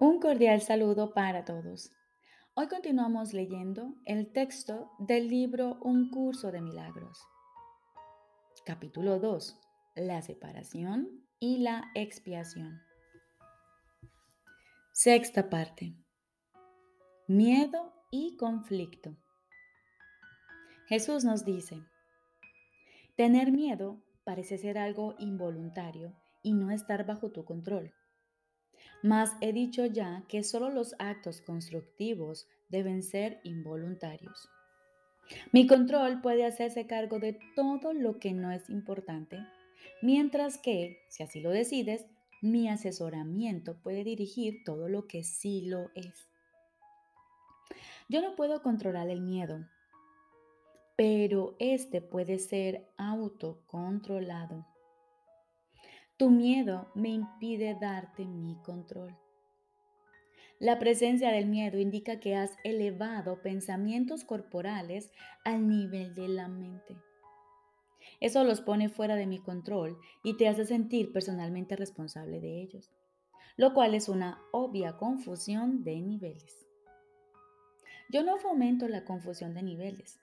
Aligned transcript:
Un 0.00 0.20
cordial 0.20 0.60
saludo 0.60 1.12
para 1.12 1.44
todos. 1.44 1.90
Hoy 2.54 2.68
continuamos 2.68 3.32
leyendo 3.32 3.96
el 4.04 4.30
texto 4.32 4.92
del 5.00 5.26
libro 5.26 5.76
Un 5.80 6.10
curso 6.10 6.52
de 6.52 6.60
milagros. 6.60 7.18
Capítulo 8.64 9.18
2. 9.18 9.58
La 9.96 10.22
separación 10.22 11.26
y 11.40 11.58
la 11.58 11.90
expiación. 11.96 12.80
Sexta 14.92 15.50
parte. 15.50 15.96
Miedo 17.26 17.92
y 18.12 18.36
conflicto. 18.36 19.16
Jesús 20.86 21.24
nos 21.24 21.44
dice, 21.44 21.82
tener 23.16 23.50
miedo 23.50 24.00
parece 24.22 24.58
ser 24.58 24.78
algo 24.78 25.16
involuntario 25.18 26.14
y 26.40 26.52
no 26.52 26.70
estar 26.70 27.04
bajo 27.04 27.32
tu 27.32 27.44
control. 27.44 27.92
Mas 29.02 29.32
he 29.40 29.52
dicho 29.52 29.86
ya 29.86 30.24
que 30.28 30.42
solo 30.42 30.70
los 30.70 30.94
actos 30.98 31.40
constructivos 31.40 32.48
deben 32.68 33.02
ser 33.02 33.40
involuntarios. 33.44 34.48
Mi 35.52 35.66
control 35.66 36.20
puede 36.20 36.44
hacerse 36.44 36.86
cargo 36.86 37.18
de 37.18 37.38
todo 37.54 37.92
lo 37.92 38.18
que 38.18 38.32
no 38.32 38.50
es 38.50 38.68
importante, 38.70 39.38
mientras 40.02 40.58
que, 40.58 40.98
si 41.08 41.22
así 41.22 41.40
lo 41.40 41.50
decides, 41.50 42.06
mi 42.40 42.68
asesoramiento 42.68 43.76
puede 43.82 44.04
dirigir 44.04 44.62
todo 44.64 44.88
lo 44.88 45.06
que 45.06 45.24
sí 45.24 45.62
lo 45.62 45.90
es. 45.94 46.28
Yo 48.08 48.22
no 48.22 48.36
puedo 48.36 48.62
controlar 48.62 49.10
el 49.10 49.20
miedo, 49.20 49.66
pero 50.96 51.56
este 51.58 52.00
puede 52.00 52.38
ser 52.38 52.88
autocontrolado. 52.96 54.66
Tu 56.18 56.30
miedo 56.30 56.90
me 56.96 57.10
impide 57.10 57.76
darte 57.80 58.24
mi 58.24 58.56
control. 58.64 59.16
La 60.58 60.80
presencia 60.80 61.30
del 61.30 61.46
miedo 61.46 61.78
indica 61.78 62.18
que 62.18 62.34
has 62.34 62.50
elevado 62.64 63.40
pensamientos 63.40 64.24
corporales 64.24 65.12
al 65.44 65.68
nivel 65.68 66.16
de 66.16 66.26
la 66.26 66.48
mente. 66.48 66.96
Eso 68.18 68.42
los 68.42 68.60
pone 68.60 68.88
fuera 68.88 69.14
de 69.14 69.28
mi 69.28 69.38
control 69.38 69.96
y 70.24 70.36
te 70.36 70.48
hace 70.48 70.64
sentir 70.64 71.12
personalmente 71.12 71.76
responsable 71.76 72.40
de 72.40 72.62
ellos, 72.62 72.90
lo 73.56 73.72
cual 73.72 73.94
es 73.94 74.08
una 74.08 74.40
obvia 74.50 74.96
confusión 74.96 75.84
de 75.84 76.00
niveles. 76.00 76.66
Yo 78.10 78.24
no 78.24 78.38
fomento 78.38 78.88
la 78.88 79.04
confusión 79.04 79.54
de 79.54 79.62
niveles. 79.62 80.18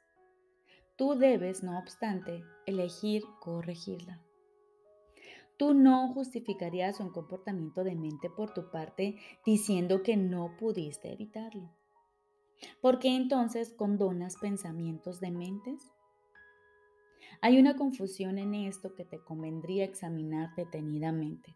Tú 0.98 1.16
debes, 1.16 1.64
no 1.64 1.80
obstante, 1.80 2.44
elegir 2.66 3.24
corregirla. 3.40 4.25
Tú 5.58 5.74
no 5.74 6.12
justificarías 6.14 7.00
un 7.00 7.12
comportamiento 7.12 7.84
de 7.84 7.96
mente 7.96 8.30
por 8.30 8.54
tu 8.54 8.70
parte 8.72 9.16
diciendo 9.46 10.04
que 10.04 10.18
no 10.18 10.58
pudiste 10.58 11.14
evitarlo. 11.14 11.70
¿Por 12.82 13.00
qué 13.00 13.16
entonces 13.16 13.74
condonas 13.74 14.36
pensamientos 14.38 15.20
de 15.20 15.32
mentes? 15.32 15.92
Hay 17.42 17.58
una 17.58 17.76
confusión 17.76 18.38
en 18.38 18.54
esto 18.54 18.96
que 18.96 19.06
te 19.06 19.24
convendría 19.24 19.86
examinar 19.86 20.54
detenidamente. 20.56 21.56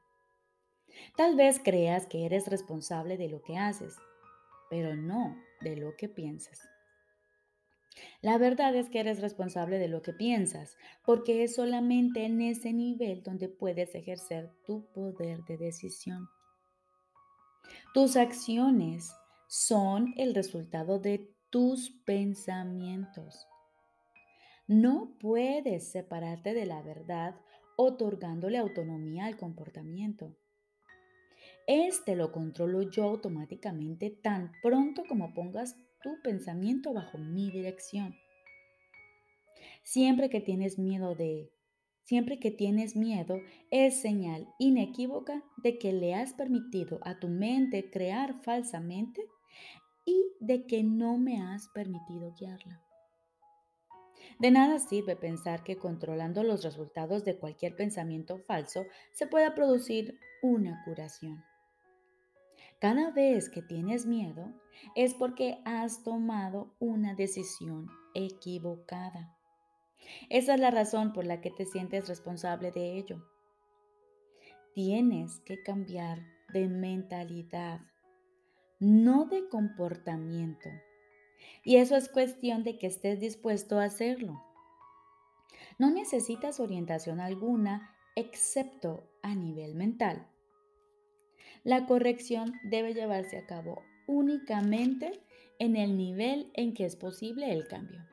Tal 1.18 1.36
vez 1.36 1.60
creas 1.64 2.06
que 2.06 2.26
eres 2.26 2.48
responsable 2.48 3.18
de 3.18 3.30
lo 3.30 3.42
que 3.42 3.58
haces, 3.58 3.96
pero 4.70 4.96
no 4.96 5.36
de 5.62 5.76
lo 5.76 5.96
que 5.98 6.08
piensas. 6.08 6.69
La 8.22 8.38
verdad 8.38 8.76
es 8.76 8.90
que 8.90 9.00
eres 9.00 9.22
responsable 9.22 9.80
de 9.80 9.88
lo 9.88 10.02
que 10.02 10.14
piensas, 10.14 10.78
porque 11.06 11.44
es 11.44 11.56
solamente 11.56 12.26
en 12.26 12.42
ese 12.42 12.74
nivel 12.74 13.24
donde 13.24 13.50
puedes 13.50 13.96
ejercer 13.96 14.52
tu 14.66 14.86
poder 14.92 15.44
de 15.46 15.58
decisión. 15.58 16.30
Tus 17.94 18.16
acciones 18.16 19.14
son 19.48 20.14
el 20.18 20.36
resultado 20.36 21.00
de 21.00 21.34
tus 21.50 21.92
pensamientos. 22.06 23.48
No 24.68 25.16
puedes 25.20 25.92
separarte 25.92 26.54
de 26.54 26.66
la 26.66 26.82
verdad 26.82 27.36
otorgándole 27.76 28.58
autonomía 28.58 29.26
al 29.26 29.38
comportamiento. 29.38 30.36
Este 31.66 32.16
lo 32.16 32.32
controlo 32.32 32.84
yo 32.84 33.06
automáticamente 33.06 34.10
tan 34.10 34.52
pronto 34.62 35.04
como 35.08 35.34
pongas 35.34 35.76
tu 36.02 36.22
pensamiento 36.22 36.94
bajo 36.94 37.18
mi 37.18 37.52
dirección. 37.52 38.16
Siempre 39.84 40.30
que 40.30 40.42
tienes 40.42 40.78
miedo 40.78 41.16
de, 41.16 41.52
siempre 42.04 42.40
que 42.40 42.52
tienes 42.52 42.96
miedo, 42.96 43.42
es 43.72 44.02
señal 44.02 44.48
inequívoca 44.60 45.44
de 45.58 45.78
que 45.78 45.94
le 45.94 46.16
has 46.16 46.34
permitido 46.34 47.00
a 47.04 47.20
tu 47.20 47.28
mente 47.28 47.90
crear 47.90 48.42
falsamente 48.44 49.22
y 50.06 50.24
de 50.40 50.66
que 50.66 50.84
no 50.84 51.18
me 51.18 51.42
has 51.42 51.68
permitido 51.70 52.34
guiarla. 52.40 52.82
De 54.40 54.52
nada 54.52 54.80
sirve 54.80 55.16
pensar 55.16 55.64
que 55.64 55.78
controlando 55.78 56.44
los 56.44 56.64
resultados 56.64 57.26
de 57.26 57.38
cualquier 57.38 57.76
pensamiento 57.76 58.40
falso 58.40 58.86
se 59.12 59.28
pueda 59.28 59.54
producir 59.54 60.18
una 60.42 60.82
curación. 60.86 61.44
Cada 62.80 63.12
vez 63.12 63.50
que 63.50 63.62
tienes 63.62 64.06
miedo 64.06 64.54
es 64.96 65.14
porque 65.14 65.62
has 65.66 66.04
tomado 66.04 66.74
una 66.80 67.14
decisión 67.14 67.90
equivocada. 68.14 69.36
Esa 70.30 70.54
es 70.54 70.62
la 70.62 70.72
razón 70.72 71.12
por 71.12 71.26
la 71.26 71.42
que 71.42 71.52
te 71.52 71.66
sientes 71.66 72.08
responsable 72.08 72.72
de 72.72 72.98
ello. 72.98 73.22
Tienes 74.74 75.42
que 75.42 75.62
cambiar 75.62 76.26
de 76.54 76.70
mentalidad, 76.70 77.82
no 78.80 79.26
de 79.26 79.50
comportamiento. 79.50 80.70
Y 81.64 81.76
eso 81.78 81.98
es 81.98 82.08
cuestión 82.08 82.64
de 82.64 82.78
que 82.78 82.88
estés 82.88 83.20
dispuesto 83.20 83.78
a 83.78 83.84
hacerlo. 83.84 84.42
No 85.78 85.92
necesitas 85.92 86.62
orientación 86.62 87.20
alguna 87.20 87.94
excepto 88.16 89.10
a 89.22 89.36
nivel 89.36 89.76
mental. 89.76 90.28
La 91.64 91.86
corrección 91.86 92.54
debe 92.64 92.94
llevarse 92.94 93.38
a 93.38 93.46
cabo 93.46 93.84
únicamente 94.08 95.22
en 95.60 95.76
el 95.76 95.98
nivel 95.98 96.52
en 96.54 96.74
que 96.74 96.86
es 96.86 96.96
posible 96.96 97.52
el 97.52 97.68
cambio. 97.68 98.06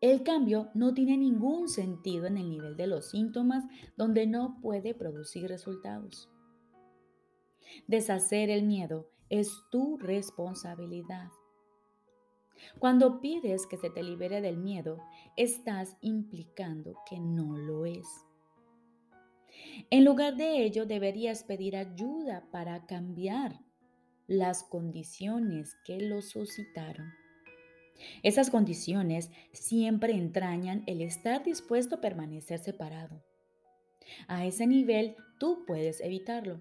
El 0.00 0.22
cambio 0.22 0.70
no 0.74 0.94
tiene 0.94 1.18
ningún 1.18 1.68
sentido 1.68 2.26
en 2.26 2.38
el 2.38 2.48
nivel 2.48 2.76
de 2.76 2.86
los 2.86 3.10
síntomas 3.10 3.64
donde 3.96 4.26
no 4.26 4.58
puede 4.62 4.94
producir 4.94 5.46
resultados. 5.48 6.30
Deshacer 7.86 8.48
el 8.48 8.64
miedo 8.64 9.10
es 9.28 9.52
tu 9.70 9.98
responsabilidad. 9.98 11.28
Cuando 12.78 13.20
pides 13.20 13.66
que 13.66 13.76
se 13.76 13.90
te 13.90 14.02
libere 14.02 14.40
del 14.40 14.56
miedo, 14.56 14.98
estás 15.36 15.96
implicando 16.00 16.94
que 17.08 17.20
no 17.20 17.56
lo 17.56 17.84
es. 17.84 18.06
En 19.90 20.04
lugar 20.04 20.36
de 20.36 20.64
ello, 20.64 20.86
deberías 20.86 21.44
pedir 21.44 21.76
ayuda 21.76 22.46
para 22.50 22.86
cambiar 22.86 23.60
las 24.26 24.62
condiciones 24.62 25.76
que 25.84 26.00
lo 26.00 26.22
suscitaron. 26.22 27.12
Esas 28.22 28.50
condiciones 28.50 29.30
siempre 29.52 30.12
entrañan 30.12 30.84
el 30.86 31.02
estar 31.02 31.42
dispuesto 31.42 31.96
a 31.96 32.00
permanecer 32.00 32.58
separado. 32.58 33.22
A 34.28 34.46
ese 34.46 34.66
nivel 34.66 35.16
tú 35.38 35.64
puedes 35.66 36.00
evitarlo. 36.00 36.60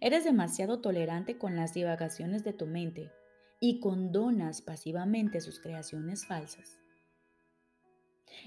Eres 0.00 0.24
demasiado 0.24 0.80
tolerante 0.80 1.38
con 1.38 1.56
las 1.56 1.74
divagaciones 1.74 2.44
de 2.44 2.52
tu 2.52 2.66
mente 2.66 3.10
y 3.60 3.80
condonas 3.80 4.62
pasivamente 4.62 5.40
sus 5.40 5.60
creaciones 5.60 6.26
falsas. 6.26 6.78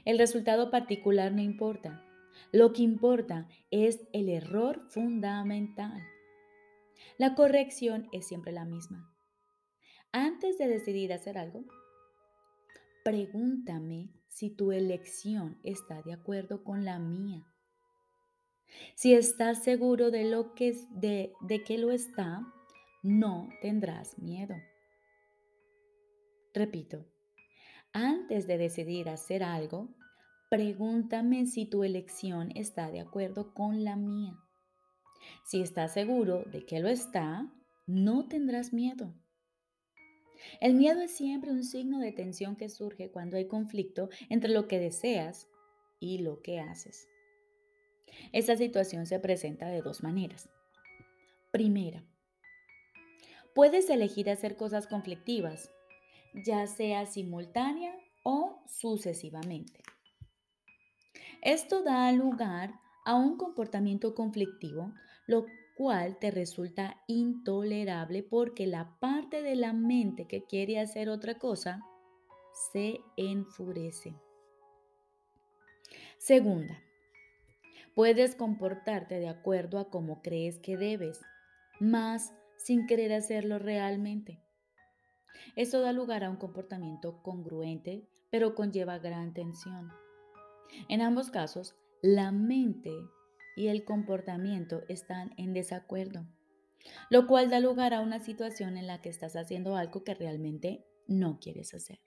El 0.04 0.18
resultado 0.18 0.72
particular 0.72 1.32
no 1.32 1.42
importa, 1.42 2.05
lo 2.52 2.74
que 2.74 2.84
importa 2.84 3.48
es 3.72 4.02
el 4.14 4.30
error 4.30 4.86
fundamental. 4.90 6.02
La 7.18 7.36
corrección 7.36 8.08
es 8.12 8.28
siempre 8.28 8.52
la 8.52 8.66
misma. 8.66 9.12
Antes 10.12 10.58
de 10.58 10.68
decidir 10.68 11.14
hacer 11.14 11.38
algo, 11.38 11.66
pregúntame 13.04 14.10
si 14.28 14.50
tu 14.50 14.72
elección 14.72 15.60
está 15.64 16.02
de 16.02 16.14
acuerdo 16.14 16.64
con 16.64 16.86
la 16.86 17.00
mía. 17.00 17.46
Si 18.96 19.14
estás 19.14 19.64
seguro 19.64 20.12
de, 20.12 20.26
lo 20.26 20.56
que, 20.56 20.76
de, 20.92 21.34
de 21.42 21.64
que 21.64 21.78
lo 21.78 21.92
está, 21.92 22.46
no 23.04 23.50
tendrás 23.62 24.18
miedo. 24.18 24.56
Repito, 26.54 27.06
antes 27.94 28.48
de 28.48 28.58
decidir 28.58 29.10
hacer 29.10 29.44
algo, 29.44 29.96
Pregúntame 30.50 31.48
si 31.48 31.66
tu 31.66 31.84
elección 31.84 32.52
está 32.56 32.92
de 32.92 33.00
acuerdo 33.00 33.54
con 33.54 33.84
la 33.84 33.96
mía. 33.96 34.38
Si 35.44 35.62
estás 35.62 35.94
seguro 35.94 36.44
de 36.46 36.66
que 36.66 36.80
lo 36.80 36.88
está, 36.88 37.52
no 37.88 38.28
tendrás 38.28 38.72
miedo. 38.72 39.14
El 40.62 40.76
miedo 40.76 41.02
es 41.02 41.12
siempre 41.12 41.52
un 41.52 41.64
signo 41.64 42.00
de 42.00 42.12
tensión 42.12 42.56
que 42.56 42.70
surge 42.70 43.10
cuando 43.10 43.38
hay 43.38 43.48
conflicto 43.48 44.10
entre 44.30 44.52
lo 44.52 44.68
que 44.68 44.80
deseas 44.80 45.48
y 46.00 46.20
lo 46.20 46.42
que 46.42 46.60
haces. 46.60 47.08
Esta 48.32 48.56
situación 48.56 49.08
se 49.08 49.20
presenta 49.20 49.68
de 49.68 49.82
dos 49.82 50.04
maneras. 50.04 50.50
Primera, 51.52 52.04
puedes 53.56 53.90
elegir 53.90 54.30
hacer 54.30 54.58
cosas 54.58 54.86
conflictivas, 54.88 55.72
ya 56.34 56.68
sea 56.68 57.06
simultánea 57.08 57.96
o 58.24 58.62
sucesivamente. 58.68 59.82
Esto 61.42 61.84
da 61.84 62.12
lugar 62.12 62.80
a 63.06 63.16
un 63.16 63.38
comportamiento 63.38 64.16
conflictivo, 64.16 64.94
lo 65.28 65.46
cual 65.76 66.18
te 66.18 66.32
resulta 66.32 67.02
intolerable 67.08 68.24
porque 68.24 68.66
la 68.66 68.98
parte 69.00 69.42
de 69.42 69.56
la 69.56 69.74
mente 69.74 70.28
que 70.28 70.46
quiere 70.46 70.80
hacer 70.80 71.10
otra 71.10 71.38
cosa 71.38 71.82
se 72.72 73.00
enfurece. 73.18 74.16
Segunda, 76.18 76.82
puedes 77.94 78.36
comportarte 78.36 79.20
de 79.20 79.28
acuerdo 79.28 79.80
a 79.80 79.90
cómo 79.90 80.22
crees 80.22 80.60
que 80.60 80.78
debes, 80.78 81.22
más 81.80 82.34
sin 82.58 82.88
querer 82.88 83.14
hacerlo 83.14 83.60
realmente. 83.60 84.42
Esto 85.56 85.82
da 85.82 85.92
lugar 85.92 86.24
a 86.24 86.30
un 86.30 86.38
comportamiento 86.38 87.22
congruente, 87.22 88.08
pero 88.32 88.56
conlleva 88.56 88.98
gran 88.98 89.34
tensión. 89.34 89.92
En 90.90 91.02
ambos 91.02 91.30
casos, 91.30 91.76
la 92.02 92.32
mente 92.32 92.92
y 93.56 93.68
el 93.68 93.86
comportamiento 93.86 94.84
están 94.90 95.34
en 95.38 95.54
desacuerdo, 95.54 96.26
lo 97.10 97.28
cual 97.28 97.50
da 97.50 97.60
lugar 97.60 97.94
a 97.94 98.02
una 98.02 98.20
situación 98.20 98.78
en 98.78 98.88
la 98.88 99.02
que 99.02 99.10
estás 99.10 99.36
haciendo 99.36 99.76
algo 99.76 100.04
que 100.04 100.14
realmente 100.14 100.86
no 101.08 101.40
quieres 101.40 101.74
hacer. 101.74 102.00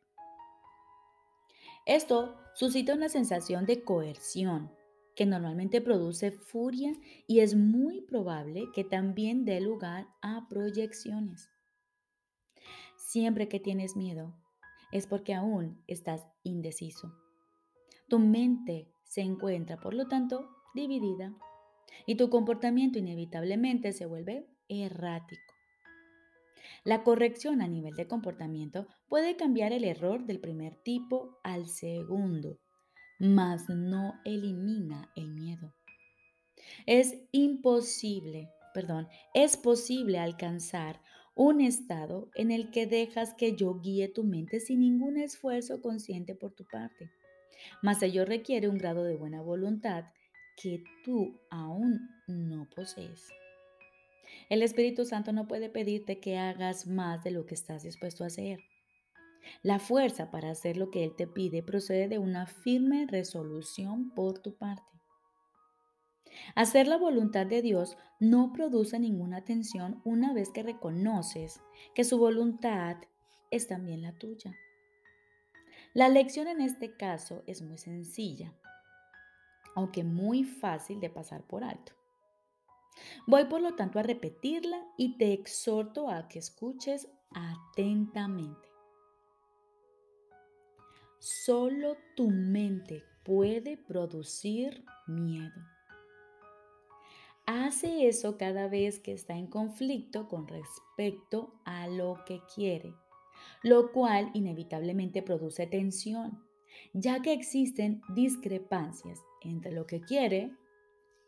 Esto 1.86 2.36
suscita 2.54 2.94
una 2.94 3.08
sensación 3.08 3.64
de 3.64 3.82
coerción 3.82 4.70
que 5.16 5.26
normalmente 5.26 5.80
produce 5.80 6.30
furia 6.30 6.92
y 7.26 7.40
es 7.40 7.56
muy 7.56 8.02
probable 8.02 8.68
que 8.74 8.84
también 8.84 9.44
dé 9.44 9.60
lugar 9.60 10.06
a 10.20 10.46
proyecciones. 10.48 11.50
Siempre 12.96 13.48
que 13.48 13.58
tienes 13.58 13.96
miedo 13.96 14.36
es 14.92 15.06
porque 15.06 15.34
aún 15.34 15.82
estás 15.86 16.26
indeciso. 16.44 17.12
Tu 18.08 18.18
mente 18.18 18.88
se 19.04 19.20
encuentra, 19.20 19.78
por 19.78 19.94
lo 19.94 20.08
tanto, 20.08 20.48
dividida 20.74 21.34
y 22.06 22.16
tu 22.16 22.30
comportamiento 22.30 22.98
inevitablemente 22.98 23.92
se 23.92 24.06
vuelve 24.06 24.46
errático. 24.68 25.54
La 26.84 27.02
corrección 27.02 27.60
a 27.60 27.68
nivel 27.68 27.94
de 27.94 28.06
comportamiento 28.06 28.86
puede 29.08 29.36
cambiar 29.36 29.72
el 29.72 29.84
error 29.84 30.24
del 30.24 30.40
primer 30.40 30.76
tipo 30.76 31.38
al 31.42 31.68
segundo, 31.68 32.58
mas 33.18 33.68
no 33.68 34.14
elimina 34.24 35.10
el 35.16 35.34
miedo. 35.34 35.74
Es 36.86 37.14
imposible, 37.32 38.50
perdón, 38.74 39.08
es 39.34 39.56
posible 39.56 40.18
alcanzar 40.18 41.00
un 41.34 41.60
estado 41.60 42.30
en 42.34 42.50
el 42.50 42.70
que 42.70 42.86
dejas 42.86 43.34
que 43.34 43.54
yo 43.54 43.80
guíe 43.80 44.08
tu 44.08 44.24
mente 44.24 44.60
sin 44.60 44.80
ningún 44.80 45.18
esfuerzo 45.18 45.80
consciente 45.80 46.34
por 46.34 46.52
tu 46.52 46.64
parte. 46.64 47.10
Mas 47.82 48.02
ello 48.02 48.24
requiere 48.24 48.68
un 48.68 48.78
grado 48.78 49.04
de 49.04 49.16
buena 49.16 49.42
voluntad 49.42 50.04
que 50.60 50.82
tú 51.04 51.40
aún 51.50 52.00
no 52.26 52.68
posees. 52.74 53.28
El 54.48 54.62
Espíritu 54.62 55.04
Santo 55.04 55.32
no 55.32 55.46
puede 55.46 55.68
pedirte 55.68 56.20
que 56.20 56.38
hagas 56.38 56.86
más 56.86 57.22
de 57.24 57.30
lo 57.30 57.46
que 57.46 57.54
estás 57.54 57.82
dispuesto 57.82 58.24
a 58.24 58.28
hacer. 58.28 58.60
La 59.62 59.78
fuerza 59.78 60.30
para 60.30 60.50
hacer 60.50 60.76
lo 60.76 60.90
que 60.90 61.04
Él 61.04 61.14
te 61.16 61.26
pide 61.26 61.62
procede 61.62 62.08
de 62.08 62.18
una 62.18 62.46
firme 62.46 63.06
resolución 63.06 64.10
por 64.14 64.40
tu 64.40 64.56
parte. 64.56 64.82
Hacer 66.54 66.86
la 66.86 66.98
voluntad 66.98 67.46
de 67.46 67.62
Dios 67.62 67.96
no 68.20 68.52
produce 68.52 68.98
ninguna 68.98 69.44
tensión 69.44 70.00
una 70.04 70.32
vez 70.32 70.50
que 70.50 70.62
reconoces 70.62 71.60
que 71.94 72.04
su 72.04 72.18
voluntad 72.18 72.96
es 73.50 73.66
también 73.66 74.02
la 74.02 74.12
tuya. 74.12 74.54
La 75.98 76.08
lección 76.08 76.46
en 76.46 76.60
este 76.60 76.96
caso 76.96 77.42
es 77.48 77.60
muy 77.60 77.76
sencilla, 77.76 78.54
aunque 79.74 80.04
muy 80.04 80.44
fácil 80.44 81.00
de 81.00 81.10
pasar 81.10 81.42
por 81.42 81.64
alto. 81.64 81.92
Voy 83.26 83.46
por 83.46 83.60
lo 83.60 83.74
tanto 83.74 83.98
a 83.98 84.04
repetirla 84.04 84.80
y 84.96 85.18
te 85.18 85.32
exhorto 85.32 86.08
a 86.08 86.28
que 86.28 86.38
escuches 86.38 87.08
atentamente. 87.32 88.68
Solo 91.18 91.96
tu 92.14 92.30
mente 92.30 93.02
puede 93.24 93.76
producir 93.76 94.84
miedo. 95.08 95.60
Hace 97.44 98.06
eso 98.06 98.38
cada 98.38 98.68
vez 98.68 99.00
que 99.00 99.10
está 99.10 99.34
en 99.34 99.48
conflicto 99.48 100.28
con 100.28 100.46
respecto 100.46 101.60
a 101.64 101.88
lo 101.88 102.22
que 102.24 102.40
quiere 102.54 102.94
lo 103.62 103.92
cual 103.92 104.30
inevitablemente 104.34 105.22
produce 105.22 105.66
tensión, 105.66 106.44
ya 106.92 107.20
que 107.22 107.32
existen 107.32 108.00
discrepancias 108.14 109.20
entre 109.42 109.72
lo 109.72 109.86
que 109.86 110.00
quiere 110.00 110.52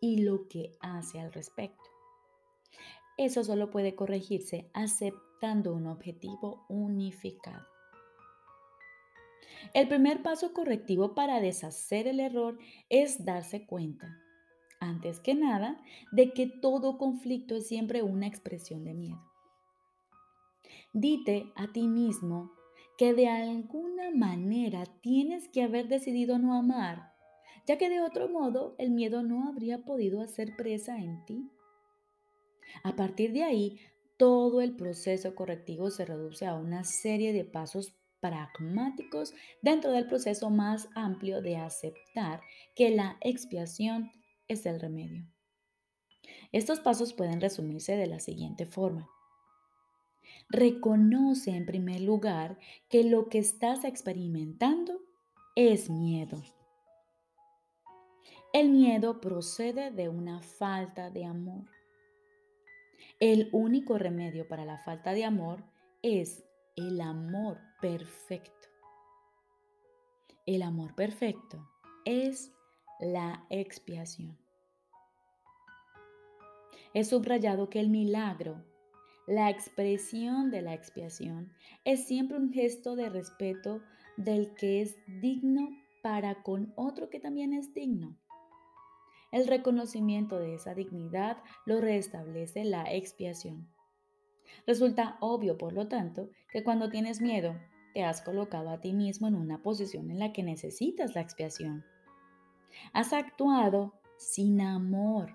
y 0.00 0.23
lo 0.23 0.49
que 0.49 0.73
hace 0.81 1.21
al 1.21 1.32
respecto. 1.32 1.85
Eso 3.17 3.44
solo 3.44 3.71
puede 3.71 3.94
corregirse 3.94 4.71
aceptando 4.73 5.75
un 5.75 5.87
objetivo 5.87 6.65
unificado. 6.69 7.67
El 9.75 9.88
primer 9.88 10.23
paso 10.23 10.53
correctivo 10.53 11.15
para 11.15 11.41
deshacer 11.41 12.06
el 12.06 12.19
error 12.19 12.59
es 12.88 13.25
darse 13.25 13.67
cuenta, 13.67 14.19
antes 14.81 15.21
que 15.21 15.35
nada, 15.35 15.83
de 16.12 16.33
que 16.33 16.47
todo 16.47 16.97
conflicto 16.97 17.55
es 17.55 17.69
siempre 17.69 18.03
una 18.03 18.26
expresión 18.26 18.85
de 18.85 18.94
miedo. 18.94 19.30
Dite 20.93 21.53
a 21.57 21.73
ti 21.73 21.87
mismo 21.87 22.53
que 22.99 23.15
de 23.15 23.29
alguna 23.29 24.11
manera 24.11 24.85
tienes 25.01 25.49
que 25.49 25.63
haber 25.63 25.89
decidido 25.89 26.39
no 26.39 26.55
amar, 26.55 27.15
ya 27.67 27.79
que 27.79 27.89
de 27.89 28.01
otro 28.01 28.29
modo 28.29 28.75
el 28.79 28.91
miedo 28.91 29.23
no 29.23 29.49
habría 29.49 29.85
podido 29.85 30.21
hacer 30.21 30.55
presa 30.57 30.99
en 30.99 31.25
ti. 31.25 31.51
A 32.85 32.97
partir 32.97 33.33
de 33.33 33.45
ahí, 33.45 33.81
todo 34.17 34.61
el 34.61 34.77
proceso 34.77 35.35
correctivo 35.35 35.91
se 35.91 36.05
reduce 36.05 36.47
a 36.47 36.55
una 36.55 36.85
serie 36.85 37.33
de 37.33 37.45
pasos 37.45 37.95
pragmáticos 38.21 39.33
dentro 39.63 39.93
del 39.93 40.07
proceso 40.07 40.51
más 40.51 40.89
amplio 40.95 41.41
de 41.41 41.57
aceptar 41.57 42.43
que 42.75 42.91
la 42.91 43.17
expiación 43.23 44.11
es 44.47 44.67
el 44.67 44.79
remedio. 44.79 45.27
Estos 46.53 46.81
pasos 46.81 47.15
pueden 47.15 47.41
resumirse 47.41 47.97
de 47.97 48.07
la 48.07 48.21
siguiente 48.21 48.67
forma. 48.67 49.09
Reconoce 50.50 51.52
en 51.52 51.64
primer 51.64 52.00
lugar 52.00 52.59
que 52.88 53.04
lo 53.04 53.28
que 53.28 53.38
estás 53.38 53.85
experimentando 53.85 55.00
es 55.54 55.88
miedo. 55.88 56.42
El 58.52 58.71
miedo 58.71 59.21
procede 59.21 59.92
de 59.92 60.09
una 60.09 60.42
falta 60.42 61.09
de 61.09 61.25
amor. 61.25 61.71
El 63.21 63.49
único 63.52 63.97
remedio 63.97 64.49
para 64.49 64.64
la 64.64 64.78
falta 64.78 65.12
de 65.12 65.25
amor 65.25 65.62
es 66.02 66.42
el 66.75 67.00
amor 67.00 67.61
perfecto. 67.80 68.69
El 70.47 70.62
amor 70.62 70.97
perfecto 70.97 71.71
es 72.04 72.50
la 72.99 73.47
expiación. 73.50 74.37
He 76.92 77.04
subrayado 77.04 77.71
que 77.71 77.78
el 77.78 77.88
milagro 77.88 78.64
la 79.27 79.50
expresión 79.50 80.50
de 80.50 80.62
la 80.62 80.75
expiación 80.75 81.53
es 81.85 82.07
siempre 82.07 82.37
un 82.37 82.53
gesto 82.53 82.97
de 82.97 83.09
respeto 83.09 83.83
del 84.17 84.55
que 84.55 84.83
es 84.83 84.97
digno 85.07 85.69
para 86.03 86.43
con 86.43 86.73
otro 86.77 87.11
que 87.11 87.21
también 87.21 87.53
es 87.53 87.73
digno. 87.75 88.17
El 89.33 89.47
reconocimiento 89.47 90.39
de 90.39 90.55
esa 90.55 90.75
dignidad 90.75 91.39
lo 91.65 91.81
restablece 91.81 92.65
la 92.65 92.93
expiación. 92.93 93.69
Resulta 94.67 95.17
obvio, 95.21 95.57
por 95.57 95.73
lo 95.73 95.87
tanto, 95.87 96.31
que 96.50 96.65
cuando 96.65 96.91
tienes 96.91 97.21
miedo, 97.21 97.55
te 97.95 98.05
has 98.05 98.23
colocado 98.23 98.71
a 98.71 98.81
ti 98.81 98.93
mismo 98.93 99.29
en 99.29 99.37
una 99.37 99.62
posición 99.62 100.11
en 100.11 100.19
la 100.19 100.33
que 100.33 100.43
necesitas 100.43 101.15
la 101.15 101.21
expiación. 101.21 101.85
Has 102.93 103.12
actuado 103.12 103.95
sin 104.17 104.61
amor 104.61 105.33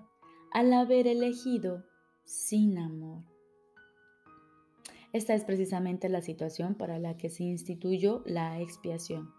al 0.52 0.72
haber 0.72 1.06
elegido 1.06 1.84
sin 2.24 2.78
amor. 2.78 3.35
Esta 5.16 5.32
es 5.32 5.44
precisamente 5.44 6.10
la 6.10 6.20
situación 6.20 6.74
para 6.74 6.98
la 6.98 7.16
que 7.16 7.30
se 7.30 7.42
instituyó 7.42 8.22
la 8.26 8.60
expiación. 8.60 9.32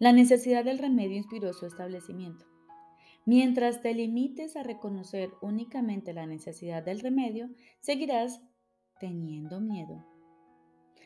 La 0.00 0.10
necesidad 0.10 0.64
del 0.64 0.80
remedio 0.80 1.16
inspiró 1.16 1.52
su 1.52 1.64
establecimiento. 1.64 2.44
Mientras 3.24 3.82
te 3.82 3.94
limites 3.94 4.56
a 4.56 4.64
reconocer 4.64 5.30
únicamente 5.42 6.12
la 6.12 6.26
necesidad 6.26 6.82
del 6.82 6.98
remedio, 6.98 7.50
seguirás 7.78 8.42
teniendo 8.98 9.60
miedo. 9.60 10.04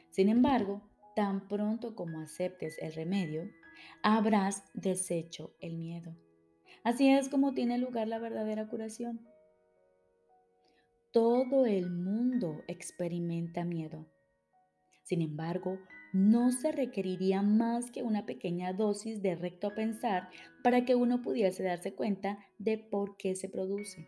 Sin 0.08 0.30
embargo, 0.30 0.80
tan 1.14 1.46
pronto 1.46 1.94
como 1.94 2.20
aceptes 2.20 2.78
el 2.78 2.94
remedio, 2.94 3.50
habrás 4.02 4.64
deshecho 4.72 5.54
el 5.60 5.76
miedo. 5.76 6.16
Así 6.84 7.10
es 7.10 7.28
como 7.28 7.52
tiene 7.52 7.76
lugar 7.76 8.08
la 8.08 8.18
verdadera 8.18 8.66
curación. 8.66 9.20
Todo 11.12 11.66
el 11.66 11.90
mundo 11.90 12.62
experimenta 12.68 13.64
miedo. 13.64 14.06
Sin 15.02 15.22
embargo, 15.22 15.80
no 16.12 16.52
se 16.52 16.70
requeriría 16.70 17.42
más 17.42 17.90
que 17.90 18.04
una 18.04 18.26
pequeña 18.26 18.72
dosis 18.72 19.20
de 19.20 19.34
recto 19.34 19.74
pensar 19.74 20.28
para 20.62 20.84
que 20.84 20.94
uno 20.94 21.20
pudiese 21.20 21.64
darse 21.64 21.94
cuenta 21.94 22.38
de 22.58 22.78
por 22.78 23.16
qué 23.16 23.34
se 23.34 23.48
produce. 23.48 24.06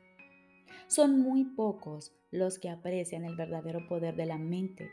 Son 0.86 1.18
muy 1.18 1.44
pocos 1.44 2.14
los 2.30 2.60
que 2.60 2.70
aprecian 2.70 3.24
el 3.24 3.34
verdadero 3.34 3.88
poder 3.88 4.14
de 4.14 4.26
la 4.26 4.38
mente 4.38 4.88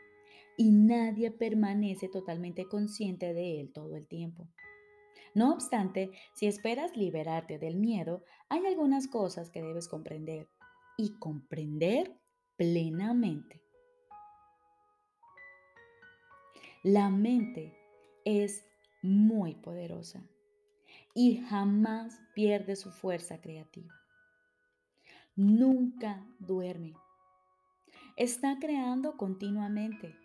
y 0.57 0.71
nadie 0.71 1.29
permanece 1.29 2.09
totalmente 2.09 2.65
consciente 2.65 3.35
de 3.35 3.61
él 3.61 3.71
todo 3.71 3.95
el 3.95 4.07
tiempo. 4.07 4.47
No 5.35 5.53
obstante, 5.53 6.09
si 6.33 6.47
esperas 6.47 6.97
liberarte 6.97 7.59
del 7.59 7.75
miedo, 7.75 8.23
hay 8.49 8.65
algunas 8.65 9.07
cosas 9.07 9.51
que 9.51 9.61
debes 9.61 9.87
comprender 9.87 10.47
y 11.00 11.12
comprender 11.18 12.12
plenamente. 12.58 13.62
La 16.84 17.10
mente 17.10 17.74
es 18.25 18.65
muy 19.01 19.56
poderosa 19.56 20.22
y 21.15 21.38
jamás 21.38 22.20
pierde 22.36 22.75
su 22.75 22.91
fuerza 22.91 23.39
creativa. 23.39 23.94
Nunca 25.38 26.27
duerme. 26.38 26.96
Está 28.18 28.58
creando 28.60 29.15
continuamente. 29.15 30.18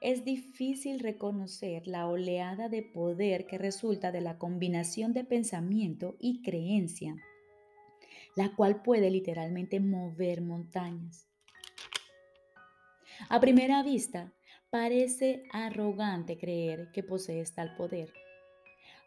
Es 0.00 0.24
difícil 0.24 0.98
reconocer 0.98 1.86
la 1.86 2.08
oleada 2.08 2.68
de 2.68 2.82
poder 2.82 3.46
que 3.46 3.56
resulta 3.56 4.10
de 4.10 4.20
la 4.20 4.36
combinación 4.36 5.12
de 5.12 5.22
pensamiento 5.22 6.16
y 6.18 6.42
creencia, 6.42 7.14
la 8.36 8.54
cual 8.54 8.82
puede 8.82 9.10
literalmente 9.10 9.80
mover 9.80 10.40
montañas. 10.42 11.26
A 13.28 13.40
primera 13.40 13.82
vista, 13.82 14.32
Parece 14.70 15.44
arrogante 15.52 16.36
creer 16.36 16.90
que 16.92 17.02
posees 17.02 17.54
tal 17.54 17.74
poder, 17.76 18.12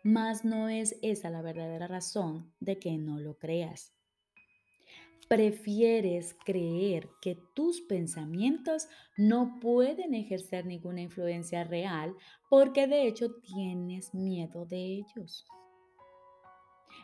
mas 0.04 0.46
no 0.46 0.70
es 0.70 0.98
esa 1.02 1.30
la 1.30 1.42
verdadera 1.42 1.86
razón 1.86 2.52
de 2.60 2.80
que 2.80 2.98
no 2.98 3.20
lo 3.20 3.38
creas. 3.38 3.94
Prefieres 5.28 6.36
creer 6.44 7.10
que 7.22 7.38
tus 7.54 7.82
pensamientos 7.82 8.88
no 9.16 9.60
pueden 9.60 10.16
ejercer 10.16 10.66
ninguna 10.66 11.02
influencia 11.02 11.64
real 11.66 12.16
porque 12.50 12.88
de 12.88 13.06
hecho 13.06 13.36
tienes 13.36 14.14
miedo 14.16 14.66
de 14.66 14.78
ellos. 14.78 15.46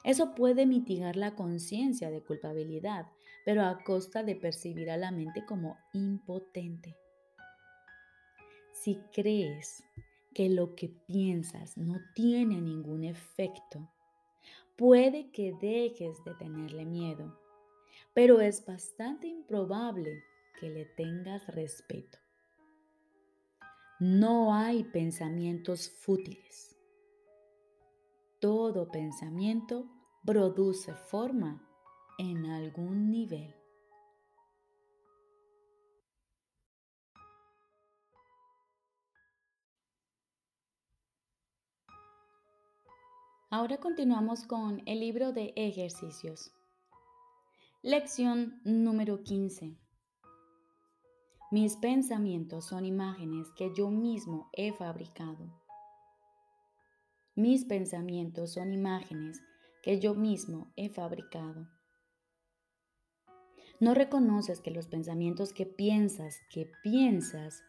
Eso 0.05 0.35
puede 0.35 0.67
mitigar 0.67 1.15
la 1.15 1.33
conciencia 1.33 2.11
de 2.11 2.21
culpabilidad, 2.21 3.07
pero 3.43 3.63
a 3.63 3.83
costa 3.83 4.21
de 4.21 4.35
percibir 4.35 4.91
a 4.91 4.97
la 4.97 5.09
mente 5.09 5.43
como 5.47 5.79
impotente. 5.93 6.95
Si 8.71 8.97
crees 9.11 9.83
que 10.35 10.47
lo 10.47 10.75
que 10.75 10.89
piensas 10.89 11.75
no 11.75 11.99
tiene 12.13 12.61
ningún 12.61 13.03
efecto, 13.03 13.89
puede 14.75 15.31
que 15.31 15.53
dejes 15.59 16.23
de 16.23 16.35
tenerle 16.35 16.85
miedo, 16.85 17.39
pero 18.13 18.41
es 18.41 18.63
bastante 18.63 19.27
improbable 19.27 20.23
que 20.59 20.69
le 20.69 20.85
tengas 20.85 21.47
respeto. 21.47 22.19
No 23.99 24.53
hay 24.53 24.83
pensamientos 24.83 25.89
fútiles. 25.89 26.74
Todo 28.45 28.91
pensamiento 28.91 29.87
produce 30.23 30.93
forma 30.93 31.67
en 32.19 32.45
algún 32.45 33.09
nivel. 33.09 33.55
Ahora 43.49 43.79
continuamos 43.79 44.43
con 44.43 44.83
el 44.85 44.99
libro 44.99 45.31
de 45.31 45.51
ejercicios. 45.55 46.51
Lección 47.81 48.61
número 48.63 49.23
15. 49.23 49.75
Mis 51.49 51.77
pensamientos 51.77 52.65
son 52.65 52.85
imágenes 52.85 53.47
que 53.57 53.73
yo 53.73 53.89
mismo 53.89 54.51
he 54.53 54.71
fabricado. 54.71 55.64
Mis 57.35 57.65
pensamientos 57.65 58.53
son 58.53 58.73
imágenes 58.73 59.41
que 59.83 59.99
yo 59.99 60.15
mismo 60.15 60.71
he 60.75 60.89
fabricado. 60.89 61.67
No 63.79 63.93
reconoces 63.93 64.61
que 64.61 64.71
los 64.71 64.87
pensamientos 64.87 65.53
que 65.53 65.65
piensas, 65.65 66.37
que 66.49 66.71
piensas, 66.81 67.61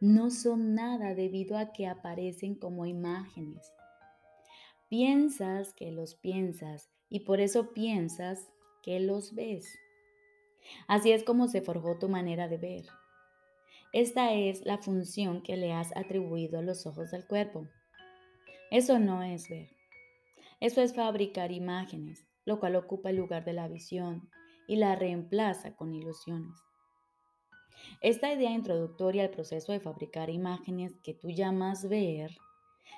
no 0.00 0.30
son 0.30 0.74
nada 0.74 1.14
debido 1.14 1.56
a 1.56 1.72
que 1.72 1.86
aparecen 1.86 2.54
como 2.54 2.84
imágenes 2.84 3.72
Piensas 4.96 5.72
que 5.72 5.90
los 5.90 6.14
piensas 6.14 6.88
y 7.08 7.20
por 7.20 7.40
eso 7.40 7.72
piensas 7.72 8.52
que 8.80 9.00
los 9.00 9.34
ves. 9.34 9.66
Así 10.86 11.10
es 11.10 11.24
como 11.24 11.48
se 11.48 11.62
forjó 11.62 11.98
tu 11.98 12.08
manera 12.08 12.46
de 12.46 12.58
ver. 12.58 12.84
Esta 13.92 14.34
es 14.34 14.64
la 14.64 14.78
función 14.78 15.42
que 15.42 15.56
le 15.56 15.72
has 15.72 15.96
atribuido 15.96 16.60
a 16.60 16.62
los 16.62 16.86
ojos 16.86 17.10
del 17.10 17.26
cuerpo. 17.26 17.66
Eso 18.74 18.98
no 18.98 19.22
es 19.22 19.48
ver. 19.48 19.68
Eso 20.58 20.80
es 20.80 20.96
fabricar 20.96 21.52
imágenes, 21.52 22.26
lo 22.44 22.58
cual 22.58 22.74
ocupa 22.74 23.10
el 23.10 23.16
lugar 23.18 23.44
de 23.44 23.52
la 23.52 23.68
visión 23.68 24.28
y 24.66 24.74
la 24.74 24.96
reemplaza 24.96 25.76
con 25.76 25.94
ilusiones. 25.94 26.58
Esta 28.00 28.32
idea 28.32 28.50
introductoria 28.50 29.22
al 29.22 29.30
proceso 29.30 29.70
de 29.70 29.78
fabricar 29.78 30.28
imágenes 30.28 30.98
que 31.04 31.14
tú 31.14 31.30
llamas 31.30 31.88
ver 31.88 32.36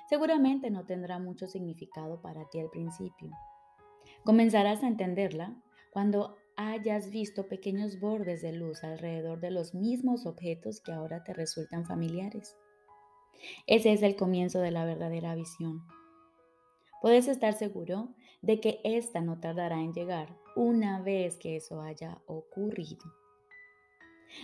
seguramente 0.09 0.71
no 0.71 0.83
tendrá 0.87 1.19
mucho 1.19 1.45
significado 1.45 2.23
para 2.23 2.49
ti 2.49 2.59
al 2.59 2.71
principio. 2.71 3.29
Comenzarás 4.23 4.81
a 4.81 4.87
entenderla 4.87 5.61
cuando 5.93 6.39
hayas 6.55 7.11
visto 7.11 7.47
pequeños 7.47 7.99
bordes 7.99 8.41
de 8.41 8.53
luz 8.53 8.83
alrededor 8.83 9.41
de 9.41 9.51
los 9.51 9.75
mismos 9.75 10.25
objetos 10.25 10.81
que 10.81 10.91
ahora 10.91 11.23
te 11.23 11.35
resultan 11.35 11.85
familiares. 11.85 12.57
Ese 13.65 13.93
es 13.93 14.03
el 14.03 14.15
comienzo 14.15 14.59
de 14.59 14.71
la 14.71 14.85
verdadera 14.85 15.35
visión. 15.35 15.85
Puedes 17.01 17.27
estar 17.27 17.53
seguro 17.53 18.15
de 18.41 18.59
que 18.59 18.79
esta 18.83 19.21
no 19.21 19.39
tardará 19.39 19.79
en 19.79 19.93
llegar 19.93 20.35
una 20.55 21.01
vez 21.01 21.37
que 21.37 21.55
eso 21.55 21.81
haya 21.81 22.21
ocurrido. 22.25 23.05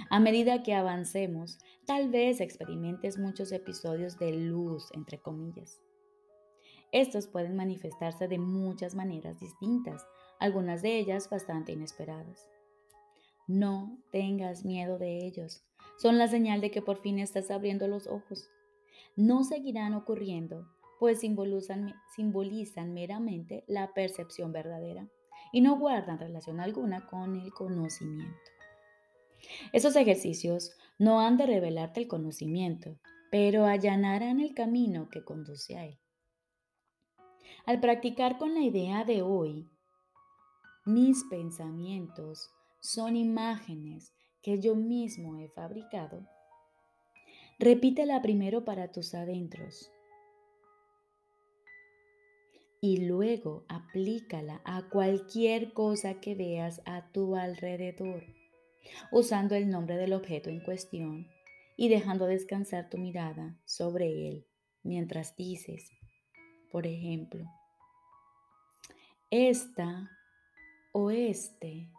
A 0.09 0.19
medida 0.19 0.63
que 0.63 0.73
avancemos, 0.73 1.57
tal 1.85 2.09
vez 2.09 2.41
experimentes 2.41 3.17
muchos 3.17 3.51
episodios 3.51 4.17
de 4.17 4.31
luz, 4.31 4.89
entre 4.93 5.19
comillas. 5.19 5.81
Estos 6.91 7.27
pueden 7.27 7.55
manifestarse 7.55 8.27
de 8.27 8.37
muchas 8.37 8.95
maneras 8.95 9.39
distintas, 9.39 10.05
algunas 10.39 10.81
de 10.81 10.99
ellas 10.99 11.29
bastante 11.29 11.71
inesperadas. 11.71 12.47
No 13.47 13.97
tengas 14.11 14.63
miedo 14.63 14.97
de 14.97 15.25
ellos. 15.25 15.63
Son 15.97 16.17
la 16.17 16.27
señal 16.27 16.61
de 16.61 16.71
que 16.71 16.81
por 16.81 17.01
fin 17.01 17.19
estás 17.19 17.51
abriendo 17.51 17.87
los 17.87 18.07
ojos. 18.07 18.49
No 19.15 19.43
seguirán 19.43 19.93
ocurriendo, 19.93 20.67
pues 20.99 21.19
simbolizan, 21.19 22.93
meramente 22.93 23.63
la 23.67 23.93
percepción 23.93 24.51
verdadera 24.51 25.07
y 25.51 25.61
no 25.61 25.77
guardan 25.77 26.17
relación 26.17 26.59
alguna 26.59 27.05
con 27.07 27.39
el 27.39 27.53
conocimiento. 27.53 28.33
Esos 29.71 29.95
ejercicios 29.95 30.71
no 30.97 31.19
han 31.19 31.37
de 31.37 31.45
revelarte 31.45 32.01
el 32.01 32.07
conocimiento, 32.07 32.97
pero 33.29 33.65
allanarán 33.65 34.39
el 34.39 34.53
camino 34.53 35.09
que 35.09 35.23
conduce 35.23 35.77
a 35.77 35.85
él. 35.85 35.99
Al 37.65 37.79
practicar 37.79 38.37
con 38.37 38.53
la 38.53 38.61
idea 38.61 39.03
de 39.03 39.21
hoy, 39.21 39.69
mis 40.85 41.23
pensamientos 41.25 42.49
son 42.79 43.15
imágenes 43.15 44.13
que 44.41 44.59
yo 44.59 44.75
mismo 44.75 45.37
he 45.37 45.47
fabricado, 45.49 46.27
repítela 47.59 48.21
primero 48.21 48.65
para 48.65 48.91
tus 48.91 49.13
adentros. 49.13 49.91
Y 52.81 53.05
luego 53.05 53.65
aplícala 53.69 54.61
a 54.65 54.89
cualquier 54.89 55.71
cosa 55.73 56.19
que 56.19 56.35
veas 56.35 56.81
a 56.85 57.11
tu 57.11 57.35
alrededor 57.35 58.23
usando 59.11 59.55
el 59.55 59.69
nombre 59.69 59.95
del 59.95 60.13
objeto 60.13 60.49
en 60.49 60.59
cuestión 60.59 61.27
y 61.77 61.89
dejando 61.89 62.25
descansar 62.25 62.89
tu 62.89 62.97
mirada 62.97 63.57
sobre 63.65 64.27
él 64.27 64.45
mientras 64.83 65.35
dices, 65.35 65.91
por 66.71 66.85
ejemplo, 66.85 67.45
esta 69.29 70.11
o 70.91 71.09
este 71.09 71.89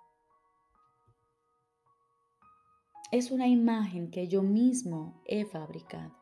es 3.10 3.30
una 3.30 3.46
imagen 3.46 4.10
que 4.10 4.28
yo 4.28 4.42
mismo 4.42 5.22
he 5.24 5.44
fabricado. 5.44 6.14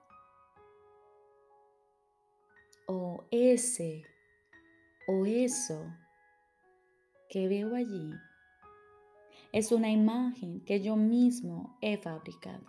O 2.87 3.25
ese 3.31 4.05
o 5.09 5.25
eso 5.25 5.87
que 7.29 7.49
veo 7.49 7.75
allí 7.75 8.11
es 9.53 9.73
una 9.73 9.91
imagen 9.91 10.65
que 10.65 10.81
yo 10.81 10.97
mismo 10.97 11.77
he 11.81 11.97
fabricado. 11.97 12.65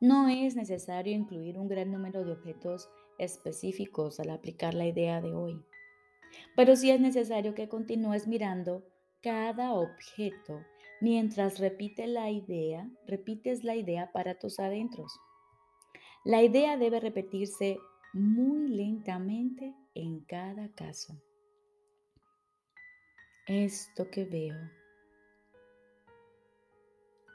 No 0.00 0.28
es 0.28 0.56
necesario 0.56 1.14
incluir 1.14 1.58
un 1.58 1.68
gran 1.68 1.90
número 1.90 2.24
de 2.24 2.32
objetos 2.32 2.90
específicos 3.18 4.20
al 4.20 4.30
aplicar 4.30 4.74
la 4.74 4.86
idea 4.86 5.22
de 5.22 5.32
hoy, 5.32 5.64
pero 6.54 6.76
sí 6.76 6.90
es 6.90 7.00
necesario 7.00 7.54
que 7.54 7.68
continúes 7.68 8.26
mirando 8.26 8.86
cada 9.22 9.72
objeto 9.72 10.60
mientras 11.00 11.58
repite 11.58 12.06
la 12.06 12.30
idea, 12.30 12.90
repites 13.06 13.64
la 13.64 13.76
idea 13.76 14.12
para 14.12 14.38
tus 14.38 14.58
adentros. 14.58 15.12
La 16.24 16.42
idea 16.42 16.76
debe 16.76 17.00
repetirse 17.00 17.78
muy 18.12 18.68
lentamente 18.68 19.74
en 19.94 20.20
cada 20.20 20.68
caso. 20.74 21.20
Esto 23.46 24.10
que 24.10 24.24
veo 24.24 24.56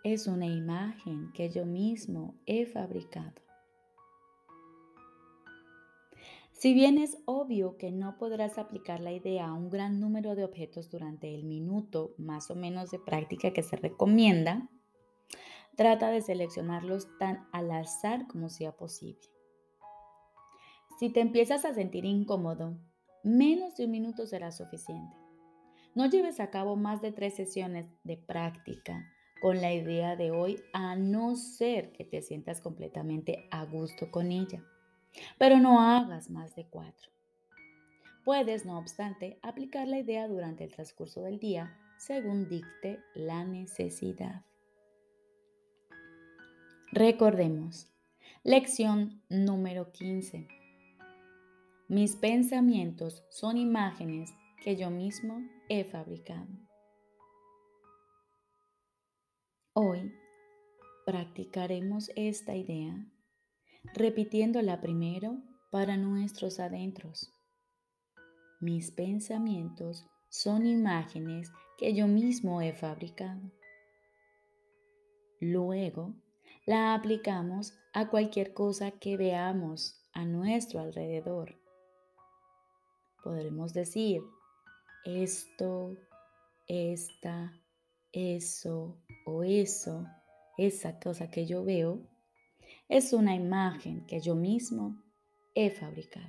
es 0.03 0.27
una 0.27 0.47
imagen 0.47 1.31
que 1.33 1.49
yo 1.49 1.65
mismo 1.65 2.35
he 2.45 2.65
fabricado. 2.65 3.50
Si 6.61 6.75
bien 6.75 6.99
es 6.99 7.17
obvio 7.25 7.75
que 7.79 7.91
no 7.91 8.19
podrás 8.19 8.59
aplicar 8.59 8.99
la 8.99 9.11
idea 9.11 9.47
a 9.47 9.53
un 9.53 9.71
gran 9.71 9.99
número 9.99 10.35
de 10.35 10.43
objetos 10.43 10.91
durante 10.91 11.33
el 11.33 11.43
minuto 11.43 12.13
más 12.19 12.51
o 12.51 12.55
menos 12.55 12.91
de 12.91 12.99
práctica 12.99 13.51
que 13.51 13.63
se 13.63 13.77
recomienda, 13.77 14.69
trata 15.75 16.11
de 16.11 16.21
seleccionarlos 16.21 17.07
tan 17.17 17.47
al 17.51 17.71
azar 17.71 18.27
como 18.27 18.49
sea 18.49 18.73
posible. 18.73 19.27
Si 20.99 21.09
te 21.09 21.21
empiezas 21.21 21.65
a 21.65 21.73
sentir 21.73 22.05
incómodo, 22.05 22.77
menos 23.23 23.75
de 23.77 23.85
un 23.85 23.91
minuto 23.91 24.27
será 24.27 24.51
suficiente. 24.51 25.17
No 25.95 26.05
lleves 26.05 26.39
a 26.39 26.51
cabo 26.51 26.75
más 26.75 27.01
de 27.01 27.11
tres 27.11 27.33
sesiones 27.33 27.87
de 28.03 28.17
práctica 28.17 29.03
con 29.41 29.61
la 29.61 29.73
idea 29.73 30.15
de 30.15 30.29
hoy 30.29 30.61
a 30.73 30.95
no 30.95 31.35
ser 31.37 31.91
que 31.91 32.05
te 32.05 32.21
sientas 32.21 32.61
completamente 32.61 33.47
a 33.49 33.65
gusto 33.65 34.11
con 34.11 34.31
ella. 34.31 34.63
Pero 35.37 35.59
no 35.59 35.81
hagas 35.81 36.29
más 36.29 36.55
de 36.55 36.65
cuatro. 36.67 37.11
Puedes, 38.23 38.65
no 38.65 38.77
obstante, 38.77 39.39
aplicar 39.41 39.87
la 39.87 39.99
idea 39.99 40.27
durante 40.27 40.63
el 40.63 40.71
transcurso 40.71 41.21
del 41.21 41.39
día 41.39 41.77
según 41.97 42.47
dicte 42.49 42.99
la 43.15 43.43
necesidad. 43.43 44.45
Recordemos, 46.91 47.87
lección 48.43 49.21
número 49.29 49.91
15. 49.91 50.47
Mis 51.87 52.15
pensamientos 52.15 53.23
son 53.29 53.57
imágenes 53.57 54.33
que 54.63 54.75
yo 54.75 54.89
mismo 54.89 55.41
he 55.69 55.83
fabricado. 55.83 56.47
Hoy 59.73 60.13
practicaremos 61.05 62.11
esta 62.15 62.55
idea 62.55 63.05
repitiéndola 63.93 64.81
primero 64.81 65.37
para 65.71 65.97
nuestros 65.97 66.59
adentros. 66.59 67.33
Mis 68.59 68.91
pensamientos 68.91 70.05
son 70.29 70.65
imágenes 70.65 71.51
que 71.77 71.93
yo 71.93 72.07
mismo 72.07 72.61
he 72.61 72.73
fabricado. 72.73 73.51
Luego 75.39 76.13
la 76.65 76.93
aplicamos 76.93 77.73
a 77.93 78.09
cualquier 78.09 78.53
cosa 78.53 78.91
que 78.91 79.17
veamos 79.17 79.99
a 80.13 80.25
nuestro 80.25 80.79
alrededor 80.79 81.61
podremos 83.21 83.73
decir 83.73 84.21
esto, 85.05 85.97
esta, 86.67 87.53
eso 88.11 88.97
o 89.25 89.43
eso, 89.43 90.05
esa 90.57 90.99
cosa 90.99 91.29
que 91.29 91.45
yo 91.45 91.63
veo, 91.63 92.01
es 92.91 93.13
una 93.13 93.35
imagen 93.35 94.05
que 94.05 94.19
yo 94.19 94.35
mismo 94.35 95.01
he 95.55 95.69
fabricado. 95.69 96.27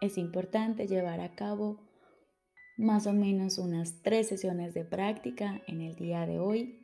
Es 0.00 0.16
importante 0.16 0.86
llevar 0.86 1.20
a 1.20 1.34
cabo 1.34 1.78
más 2.78 3.06
o 3.06 3.12
menos 3.12 3.58
unas 3.58 4.00
tres 4.00 4.28
sesiones 4.28 4.72
de 4.72 4.86
práctica 4.86 5.60
en 5.66 5.82
el 5.82 5.94
día 5.94 6.24
de 6.24 6.40
hoy, 6.40 6.80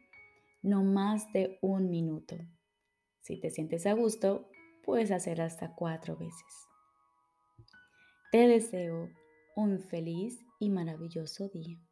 no 0.60 0.84
más 0.84 1.32
de 1.32 1.58
un 1.62 1.88
minuto. 1.88 2.36
Si 3.22 3.40
te 3.40 3.48
sientes 3.48 3.86
a 3.86 3.94
gusto, 3.94 4.50
puedes 4.84 5.10
hacer 5.10 5.40
hasta 5.40 5.74
cuatro 5.74 6.14
veces. 6.18 6.68
Te 8.30 8.46
deseo 8.48 9.08
un 9.56 9.80
feliz 9.80 10.44
y 10.60 10.68
maravilloso 10.68 11.48
día. 11.48 11.87